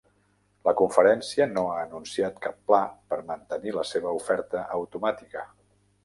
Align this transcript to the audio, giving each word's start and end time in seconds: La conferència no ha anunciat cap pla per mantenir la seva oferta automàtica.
La 0.67 0.71
conferència 0.77 1.45
no 1.49 1.65
ha 1.73 1.75
anunciat 1.81 2.39
cap 2.45 2.57
pla 2.71 2.79
per 3.11 3.19
mantenir 3.27 3.75
la 3.75 3.83
seva 3.89 4.15
oferta 4.21 4.63
automàtica. 4.79 5.45